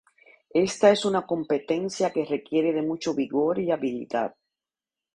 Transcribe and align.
Esta 0.55 0.89
es 0.89 1.05
una 1.05 1.27
competencia 1.27 2.09
que 2.11 2.25
requiere 2.25 2.73
de 2.73 2.81
mucho 2.81 3.13
vigor 3.13 3.59
y 3.59 3.69
habilidad. 3.69 4.35